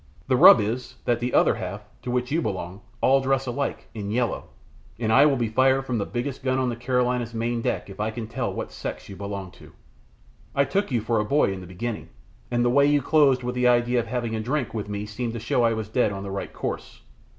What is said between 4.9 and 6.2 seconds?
and I will be fired from the